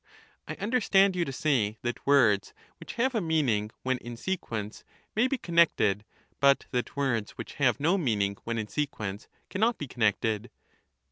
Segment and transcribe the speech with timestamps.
[0.47, 4.83] I understand you to say that words which have a connected, meaning when in sequence
[5.15, 6.05] may be connected,
[6.39, 10.49] but that words which have no meaning when in sequence cannot be con nected